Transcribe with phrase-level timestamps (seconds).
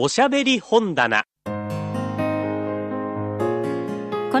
[0.00, 1.24] おしゃべり本棚。
[1.44, 1.50] こ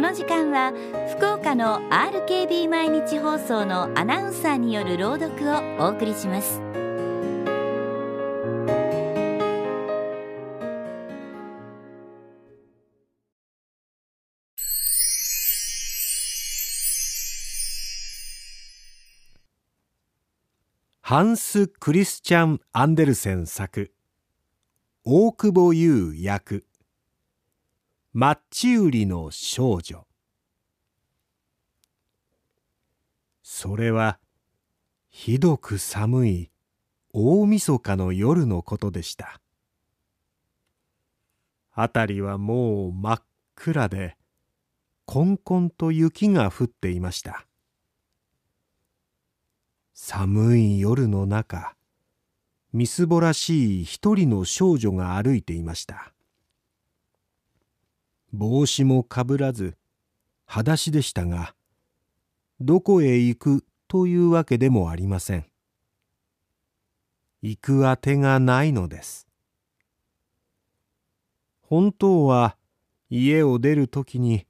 [0.00, 0.72] の時間は
[1.16, 6.62] 福岡の RKB 毎日放送のアナウンサーによる朗読をお送りします。
[21.02, 23.90] ハンス・クリスチャン・アンデルセン作
[25.10, 26.66] 大久保優役。
[28.12, 30.06] マッチ売りの少女。
[33.42, 34.18] それは
[35.08, 36.50] ひどく寒い
[37.14, 39.40] 大晦日の夜のことでした。
[41.70, 43.22] 辺りはもう真っ
[43.54, 44.18] 暗で
[45.06, 47.46] こんこんと雪が降っていました。
[49.94, 51.77] 寒い夜の中
[52.72, 56.12] みすぼらしい一人の少女が歩いていました。
[58.32, 59.78] 帽子もかぶらず
[60.44, 61.54] 裸足でしたが
[62.60, 65.46] どこへ行くというわけでもありません。
[67.40, 69.28] 行くあてがないのです。
[71.62, 72.56] 本当は
[73.08, 74.46] 家を出る時に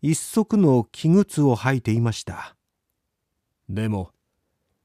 [0.00, 2.56] 一足の器具を履いていました。
[3.68, 4.10] でも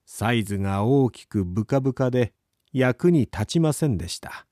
[0.05, 2.33] サイズが大きくブカブカで
[2.77, 4.45] 役に立ちませんでした。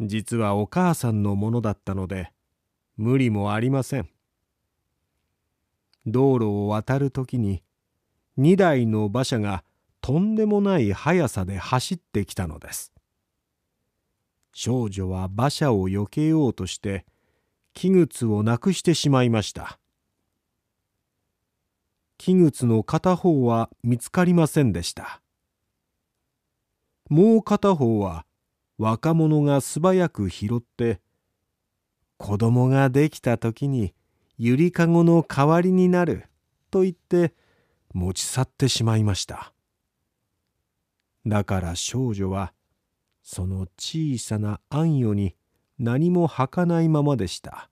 [0.00, 2.32] 実はお母さんのものだったので
[2.96, 4.08] 無理もありません。
[6.06, 7.62] 道路を渡る時に
[8.38, 9.64] 2台の馬車が
[10.00, 12.94] とんでもない速さで走ってきたのです。
[14.54, 17.04] 少女は馬車を避けようとして
[17.74, 19.78] 器具をなくしてしまいました。
[22.16, 25.20] 器具の片方は見つかりませんでした。
[27.08, 28.26] もう片方は
[28.76, 31.00] 若者が素早く拾って
[32.16, 33.94] 子供ができた時に
[34.36, 36.26] ゆりかごの代わりになる
[36.70, 37.34] と言って
[37.92, 39.52] 持ち去ってしまいました。
[41.26, 42.52] だから少女は
[43.22, 45.34] その小さな暗夜に
[45.78, 47.70] 何も履かないままでした。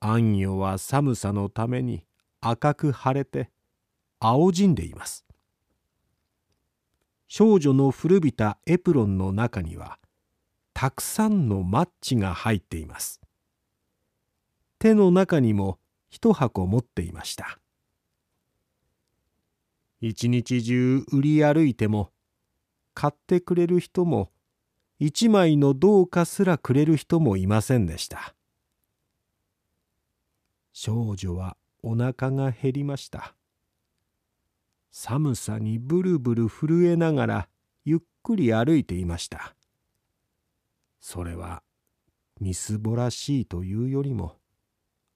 [0.00, 2.04] 暗夜は寒さのために
[2.40, 3.50] 赤く腫れて
[4.18, 5.24] 青じんでいます。
[7.34, 9.98] 少女の古びたエプロンの中には
[10.74, 13.22] たくさんのマッチが入っています。
[14.78, 15.78] 手の中にも
[16.10, 17.58] 一箱持っていました。
[20.02, 22.10] 一日中売り歩いても
[22.92, 24.30] 買ってくれる人も
[24.98, 28.34] 一枚の銅貨すらくれる人もいませんでした。
[30.74, 33.34] 少女はお腹が減りました。
[34.94, 37.48] 寒さにブルブル震えながら
[37.84, 39.56] ゆっくり歩いていました。
[41.00, 41.62] それは
[42.40, 44.36] みすぼらしいというよりも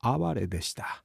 [0.00, 1.04] 哀れでした。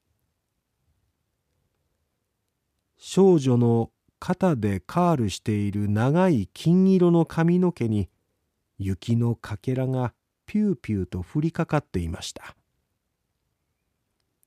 [2.97, 8.09] 少女の肩でカールしている長い金色の髪の毛に
[8.77, 10.13] 雪のかけらが
[10.45, 12.55] ピューピューと降りかかっていました。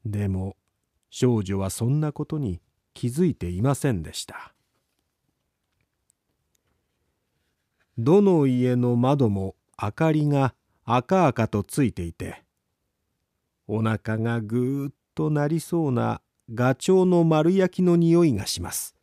[0.06, 0.56] でも
[1.10, 2.60] 少女はそんなことに
[2.94, 4.54] 気づいていませんでした。
[7.98, 12.42] どの家の窓も明かりが赤々とついていて
[13.68, 16.20] お腹がぐーっとなりそうな
[16.52, 18.94] ガチョウの丸焼きの匂いがします。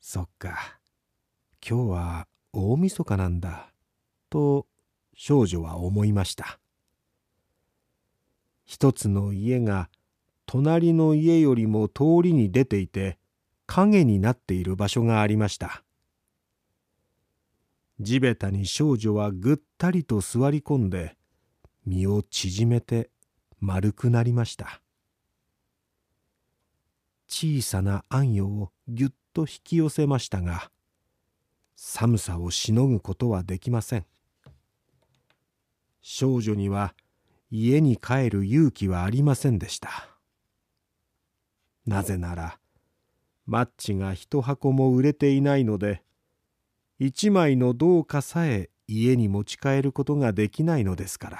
[0.00, 0.78] そっか
[1.66, 3.72] 今日は大晦日なんだ
[4.28, 4.66] と
[5.14, 6.58] 少女は思いました。
[8.64, 9.88] 一つの家が
[10.52, 13.18] 隣の家よりも通りに出ていて
[13.66, 15.84] 影になっている場所がありました。
[18.00, 21.16] 地べたに少女はぐったりと座り込んで
[21.86, 23.10] 身を縮めて
[23.60, 24.82] 丸くなりました。
[27.28, 30.72] 小さな暗夜をぎゅっと引き寄せましたが
[31.76, 34.06] 寒さをしのぐことはできません。
[36.02, 36.96] 少女には
[37.52, 40.09] 家に帰る勇気はありませんでした。
[41.86, 42.58] なぜなら
[43.46, 46.02] マッチが一箱も売れていないので
[46.98, 51.38] 一枚の銅貨さえ家に持ち帰ることができないのですから。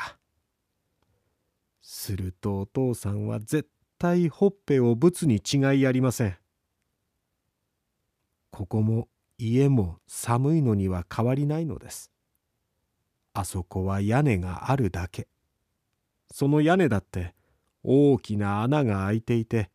[1.82, 6.36] するとお父さんは絶対ほっぺをぶつに違いありません。
[8.52, 12.10] ここも家も寒いのには変わりないのです。
[13.34, 15.28] あそこは屋根があるだけ。
[16.32, 17.34] その屋根だって
[17.82, 19.70] 大きな穴が開いていて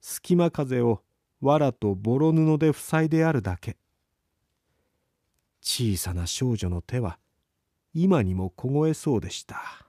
[0.00, 1.02] 隙間風を
[1.40, 3.76] 藁とボロ布で塞いであるだけ。
[5.62, 7.18] 小さな少女の手は
[7.92, 9.86] 今にも凍えそうでした。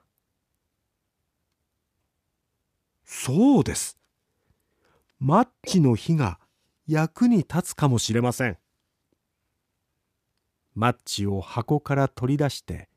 [3.05, 3.97] そうです。
[5.19, 6.39] マッチの火が
[6.87, 8.57] 役に立つかもしれません。
[10.73, 12.89] マッチを箱から取り出して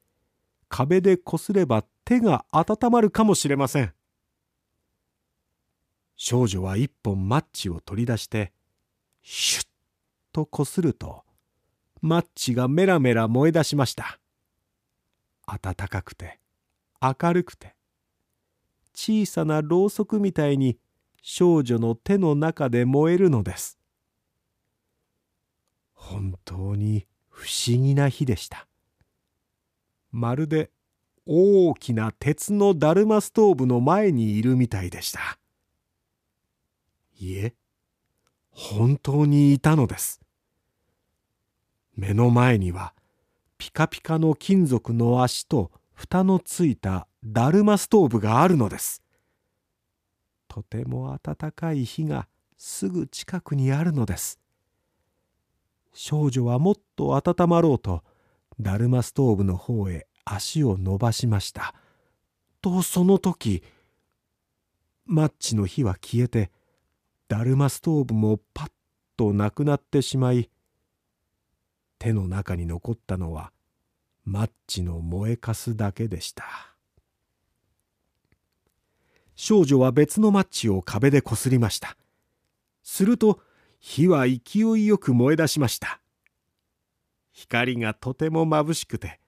[0.68, 3.92] 壁でこすれば手が温まるかもしれません。
[6.16, 8.52] 少女は一本マッチを取り出して
[9.22, 9.66] シュッ
[10.32, 11.24] とこすると
[12.00, 14.18] マッチがメラメラ燃え出しました。
[15.46, 16.38] 暖かくて
[17.00, 17.74] 明るくて
[18.94, 20.78] 小さなろうそくみたいに
[21.22, 23.78] 少女の手の中で燃えるのです。
[25.94, 28.66] 本当に不思議な日でした。
[30.12, 30.70] まるで
[31.26, 35.38] 大きな鉄のだるまストーブの前にいるみたいでした。
[37.18, 37.54] いえ
[38.50, 40.20] 本当にいたのです。
[41.96, 42.94] 目の前には
[43.58, 49.02] ピカピカの金属の足と蓋のついただるまストーブがあるのです。
[50.48, 54.38] とても暖かい火がすぐ近くにあるのです。
[55.92, 58.02] 少女はもっと温まろうと
[58.60, 61.74] だるまストーブの方へ足を伸ばしました。
[62.60, 63.62] とその時
[65.06, 66.50] マッチの火は消えて
[67.28, 68.68] だるまストーブもパッ
[69.16, 70.50] となくなってしまい
[71.98, 73.52] 手の中に残ったのは
[74.24, 76.44] マッチの燃えかすだけでした。
[79.36, 81.96] 少女は別のマッチを壁でこすりました。
[82.82, 83.40] すると
[83.80, 86.00] 火は勢いよく燃え出しました。
[87.32, 89.18] 光がとても眩しくて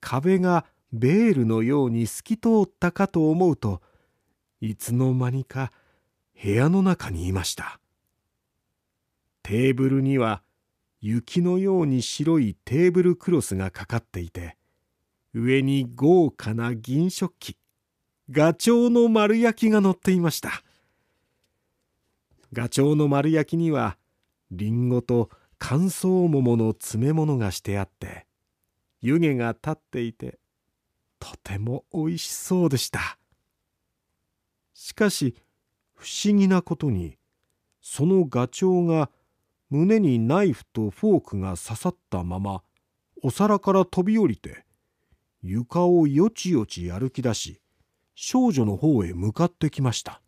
[0.00, 3.80] 壁がベールのように透き通ったかと思うと
[4.60, 5.72] いつの間にか
[6.42, 7.80] 部屋の中にいました。
[9.42, 10.42] テーブルには
[11.00, 14.56] 雪のように白いテーブルクロスがかかっていて
[15.34, 17.56] 上に豪華な銀食器
[18.30, 20.62] ガチョウの丸焼きが乗っていました。
[22.52, 23.96] ガチョウの丸焼きには
[24.50, 28.26] りんごと乾燥桃の詰め物がしてあって
[29.00, 30.38] 湯気が立っていて
[31.18, 33.18] とてもおいしそうでした。
[34.72, 35.34] しかし
[36.00, 37.18] 不思議なことに
[37.82, 39.10] そのガチョウが
[39.68, 42.62] 胸にナイフとフォークが刺さったまま
[43.22, 44.64] お皿から飛び降りて
[45.42, 47.60] 床をよちよち歩き出し
[48.14, 50.22] 少女の方へ向かってきました。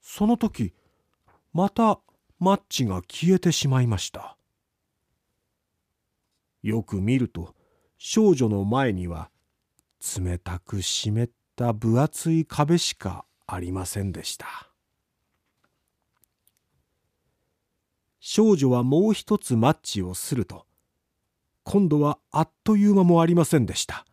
[0.00, 0.72] その時
[1.52, 1.98] また
[2.38, 4.36] マッチが消えてしまいました。
[6.62, 7.54] よく見ると
[7.98, 9.28] 少女の前には
[10.16, 14.46] 冷たく湿った分厚い壁しかありませんでした。
[18.20, 20.64] 少女はもう一つマッチをすると
[21.64, 24.06] 今度はあっという間もありませんでした。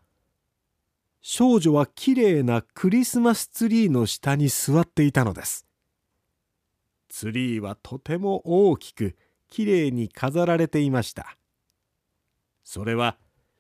[1.22, 5.68] 少女はきれいなクリスマスツリーの下に座っていたのです。
[7.10, 9.16] ツリーはとても大きく
[9.50, 11.38] きれいに飾られていました。
[12.64, 13.18] それは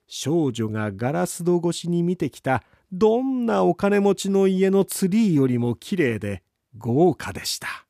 [0.07, 6.43] 少女がガラス戸越しに見てきたどんなお金持ちの家のツリーよりもきれいで
[6.77, 7.85] 豪華でした。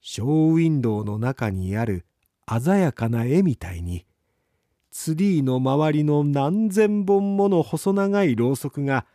[0.00, 2.06] ショーウィンドウの中にある
[2.48, 4.04] 鮮やかな絵みたいに
[4.90, 9.06] ツリーの周りの何千本もの細長いろうそくが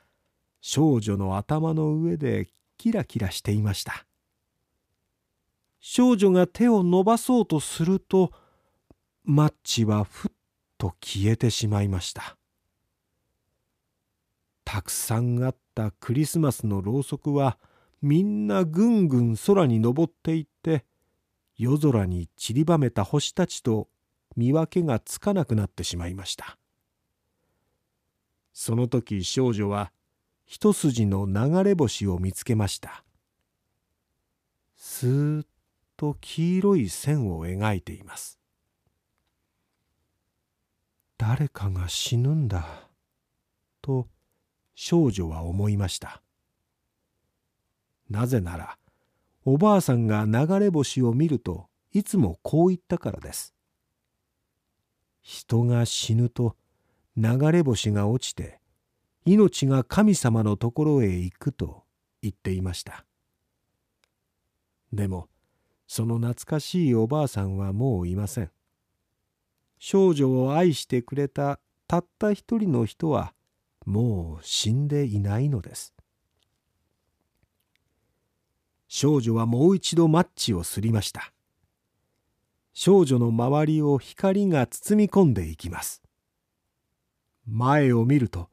[0.59, 4.05] 少女の頭の上でキラキラしていました。
[5.79, 8.31] 少女が手を伸ばそうとすると
[9.23, 10.31] マッチはふっ
[10.77, 12.37] と消えてしまいました。
[14.69, 17.57] たくさんあったクリスマスのろうそくは
[18.01, 20.83] みんなぐんぐん空に登っていって
[21.55, 23.87] 夜空に散りばめた星たちと
[24.35, 26.57] 見分けがつかなくなってしまいました。
[28.51, 29.93] その時少女は
[30.45, 33.05] 一筋の流れ星を見つけました。
[34.75, 35.45] スーッ
[35.95, 38.37] と黄色い線を描いています。
[41.17, 42.89] 誰かが死ぬんだ
[43.81, 44.09] と
[44.79, 46.21] 少女は思いました。
[48.11, 48.77] なぜなら
[49.43, 53.55] おばあさんが流れ星を見るといつもこう言ったからです。
[55.23, 56.55] 人が死ぬと
[57.17, 58.59] 流れ星が落ちて
[59.25, 61.83] 命が神様のところへ行くと
[62.21, 63.03] 言っていました。
[64.93, 65.27] でも
[65.87, 68.51] その懐かしいおばあさんはもういません。
[69.79, 73.33] 少女を愛してくれたたった一人の人は
[73.87, 75.95] もう死んでいないのです。
[78.89, 81.31] 少女はもう一度マッチをすりました。
[82.73, 86.03] 少女の周りを光が包み込んでいきます。
[87.47, 88.49] 前を見ると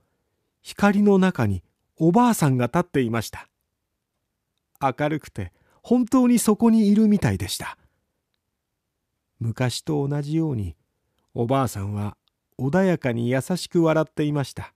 [0.62, 1.64] 光の中に
[1.96, 3.48] おばあさんが立っていました。
[4.80, 7.76] 明るくて本当にそこにいるみたいでした。
[9.40, 10.76] 昔と同じように
[11.34, 12.16] おばあさんは
[12.56, 14.73] 穏やかに優しく笑っていました。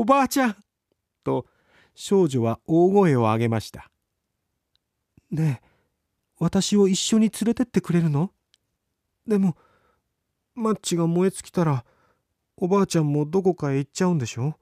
[0.00, 0.56] おばあちゃん。
[1.24, 1.44] と
[1.96, 3.90] 少女は大声を上げました。
[5.32, 5.68] ねえ
[6.38, 8.30] 私を一緒に連れてってくれるの？
[9.26, 9.56] でも
[10.54, 11.84] マッチが燃え尽きたら
[12.56, 14.54] おばあちゃんもどこかへ行っちゃうんでしょ？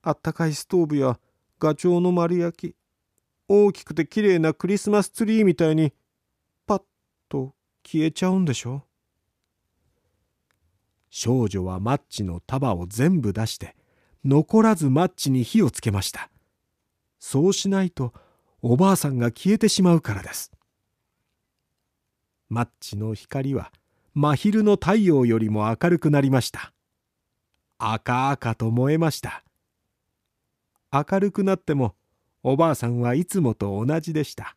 [0.00, 1.18] あったかいストーブや
[1.58, 2.76] ガチョウの丸焼き
[3.46, 5.92] 大きくてきれいなクリスマスツリーみたいに
[6.66, 6.82] パッ
[7.28, 7.52] と
[7.84, 8.84] 消えちゃうんでしょ？
[11.10, 13.76] 少女はマッチの束を全部出して
[14.24, 16.30] 残らずマッチに火をつけました。
[17.18, 18.12] そうしないと
[18.62, 20.52] おばあさんが消えてしまうからです。
[22.48, 23.72] マッチの光は
[24.14, 26.72] 真昼の太陽よりも明るくなりました。
[27.78, 29.44] 赤々と燃えました。
[30.92, 31.94] 明るくなっても
[32.42, 34.56] おばあさんはいつもと同じでした。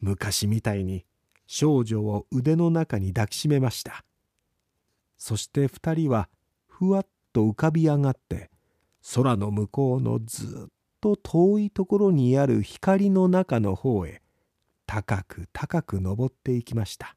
[0.00, 1.04] 昔みたいに
[1.46, 4.04] 少女を腕の中に抱きしめました。
[5.18, 6.28] そして二人は
[6.66, 7.06] ふわっ
[7.38, 8.50] と浮かび上がって
[9.14, 14.22] 空の向こうのずっと遠いところにある光の中の方へ
[14.86, 17.14] 高く高く登っていきました。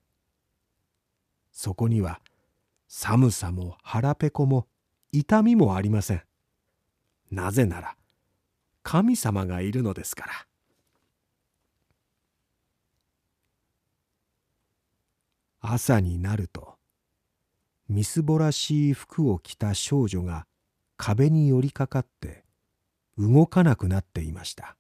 [1.52, 2.22] そこには
[2.88, 4.68] 寒さも腹ペコも
[5.12, 6.22] 痛みもありません。
[7.32, 7.96] なぜなら
[8.84, 10.32] 神様がいるのですから。
[15.62, 16.76] 朝になると
[17.92, 20.48] みすぼらしい服を着た少女が
[20.96, 22.46] 壁に寄りかかって
[23.18, 24.78] 動かなくなっていました。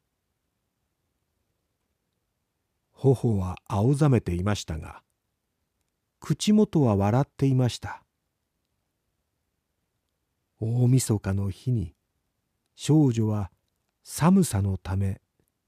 [2.94, 5.02] 頬は青ざめていましたが
[6.22, 8.02] 口元は笑っていました。
[10.62, 11.94] 大晦日の日に
[12.76, 13.52] 少女は
[14.06, 15.20] 寒さのため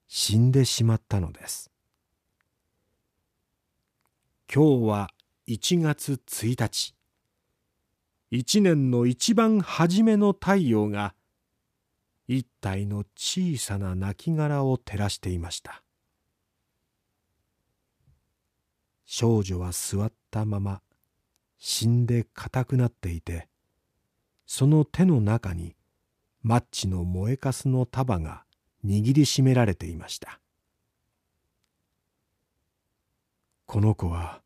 [0.07, 1.69] 死んでしまったのです。
[4.53, 5.09] 今日は
[5.49, 6.95] 1月1日。
[8.35, 11.13] 一年の一番初めの太陽が
[12.27, 15.83] 一体の小さな亡骸を照らしていました。
[19.05, 20.81] 少女は座ったまま
[21.59, 23.47] 死んで硬くなっていて
[24.47, 25.75] その手の中に
[26.41, 28.45] マッチの燃えかすの束が
[28.83, 30.39] 握りしめられていました。
[33.67, 34.41] この子は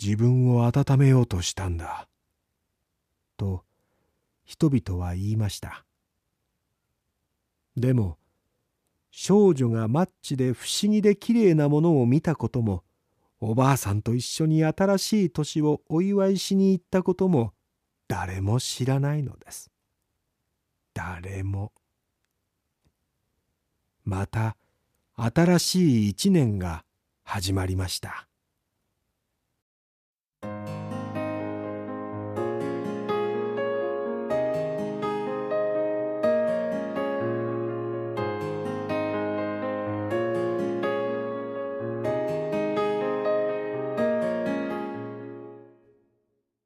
[0.00, 2.06] 自分を温めようとしたんだ。
[3.42, 3.64] と
[4.44, 5.84] 人々は言いました。
[7.76, 8.18] でも
[9.10, 12.84] 少女がマッチで不思議できれいなものを見たことも
[13.40, 17.52] おばあさんと一緒に新しい年をお祝いしに行ったことも
[18.06, 19.70] 誰も知らないのです。
[20.94, 21.72] 誰も。
[24.04, 24.56] また
[25.16, 26.84] 新しい一年が
[27.24, 28.28] 始まりました。